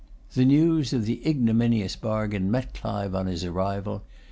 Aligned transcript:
The 0.33 0.45
news 0.45 0.93
of 0.93 1.05
the 1.05 1.21
ignominious 1.27 1.95
bargain 1.95 2.49
met 2.49 2.73
Clive 2.73 3.13
on 3.13 3.27
his 3.27 3.45
arrival. 3.45 4.01